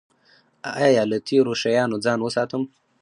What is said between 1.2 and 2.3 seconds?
تیرو شیانو ځان